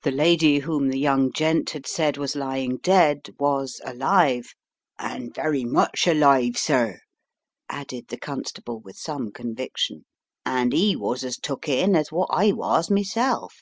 [0.00, 4.54] The lady whom the young gent had said was lying dead was alive,
[4.98, 7.00] "and very much alive, sir!"
[7.68, 10.06] added the constable with some conviction,
[10.46, 13.60] "and 'e was as took in as wot I was meself